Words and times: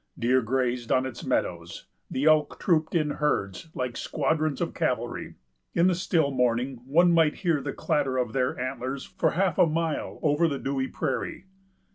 Deer 0.17 0.41
grazed 0.41 0.91
on 0.91 1.05
its 1.05 1.23
meadows. 1.23 1.85
The 2.09 2.25
elk 2.25 2.59
trooped 2.59 2.95
in 2.95 3.11
herds, 3.11 3.69
like 3.75 3.95
squadrons 3.95 4.59
of 4.59 4.73
cavalry. 4.73 5.35
In 5.75 5.85
the 5.85 5.93
still 5.93 6.31
morning, 6.31 6.81
one 6.87 7.11
might 7.11 7.35
hear 7.45 7.61
the 7.61 7.71
clatter 7.71 8.17
of 8.17 8.33
their 8.33 8.57
antlers 8.59 9.03
for 9.05 9.29
half 9.37 9.59
a 9.59 9.67
mile 9.67 10.17
over 10.23 10.47
the 10.47 10.57
dewy 10.57 10.87
prairie. 10.87 11.45